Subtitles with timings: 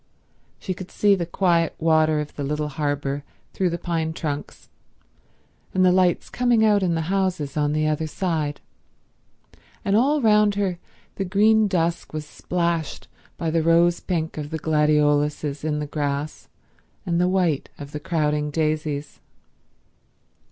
[0.57, 4.67] She could see the quiet water of the little harbour through the pine trunks,
[5.75, 8.61] and the lights coming out in the houses on the other side,
[9.85, 10.79] and all round her
[11.17, 16.49] the green dusk was splashed by the rose pink of the gladioluses in the grass
[17.05, 19.19] and the white of the crowding daisies.